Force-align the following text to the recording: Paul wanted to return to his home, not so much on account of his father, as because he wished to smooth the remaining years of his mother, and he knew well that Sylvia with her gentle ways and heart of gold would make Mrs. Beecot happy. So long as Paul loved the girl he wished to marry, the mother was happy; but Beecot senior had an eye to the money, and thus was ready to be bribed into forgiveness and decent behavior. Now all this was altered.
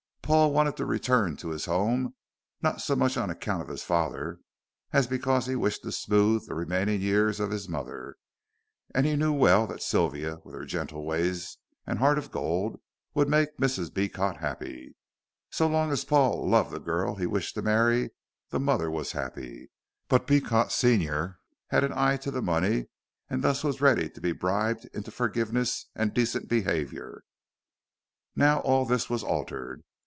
Paul 0.23 0.53
wanted 0.53 0.77
to 0.77 0.85
return 0.85 1.35
to 1.37 1.49
his 1.49 1.65
home, 1.65 2.15
not 2.61 2.79
so 2.79 2.95
much 2.95 3.17
on 3.17 3.29
account 3.29 3.61
of 3.63 3.67
his 3.67 3.83
father, 3.83 4.39
as 4.93 5.05
because 5.05 5.45
he 5.45 5.57
wished 5.57 5.83
to 5.83 5.91
smooth 5.91 6.47
the 6.47 6.53
remaining 6.55 7.01
years 7.01 7.41
of 7.41 7.51
his 7.51 7.67
mother, 7.67 8.15
and 8.95 9.05
he 9.05 9.17
knew 9.17 9.33
well 9.33 9.67
that 9.67 9.81
Sylvia 9.83 10.39
with 10.45 10.55
her 10.55 10.63
gentle 10.63 11.03
ways 11.03 11.57
and 11.85 11.99
heart 11.99 12.17
of 12.17 12.31
gold 12.31 12.79
would 13.13 13.27
make 13.27 13.57
Mrs. 13.57 13.93
Beecot 13.93 14.37
happy. 14.37 14.95
So 15.49 15.67
long 15.67 15.91
as 15.91 16.05
Paul 16.05 16.47
loved 16.47 16.71
the 16.71 16.79
girl 16.79 17.15
he 17.15 17.25
wished 17.27 17.55
to 17.55 17.61
marry, 17.61 18.11
the 18.51 18.59
mother 18.61 18.89
was 18.89 19.11
happy; 19.11 19.69
but 20.07 20.27
Beecot 20.27 20.71
senior 20.71 21.39
had 21.71 21.83
an 21.83 21.91
eye 21.93 22.15
to 22.15 22.31
the 22.31 22.41
money, 22.41 22.85
and 23.29 23.43
thus 23.43 23.65
was 23.65 23.81
ready 23.81 24.09
to 24.09 24.21
be 24.21 24.31
bribed 24.31 24.85
into 24.93 25.11
forgiveness 25.11 25.87
and 25.93 26.13
decent 26.13 26.47
behavior. 26.47 27.23
Now 28.33 28.59
all 28.61 28.85
this 28.85 29.09
was 29.09 29.23
altered. 29.25 29.83